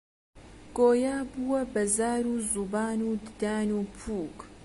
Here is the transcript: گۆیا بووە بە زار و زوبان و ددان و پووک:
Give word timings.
گۆیا 0.77 1.15
بووە 1.31 1.61
بە 1.73 1.83
زار 1.97 2.23
و 2.33 2.35
زوبان 2.51 2.99
و 3.07 3.11
ددان 3.25 3.69
و 3.77 3.79
پووک: 3.97 4.37